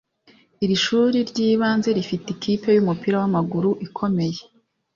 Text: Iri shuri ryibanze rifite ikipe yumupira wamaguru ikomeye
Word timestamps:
Iri 0.63 0.75
shuri 0.83 1.17
ryibanze 1.29 1.89
rifite 1.97 2.27
ikipe 2.35 2.67
yumupira 2.75 3.15
wamaguru 3.21 3.69
ikomeye 3.87 4.39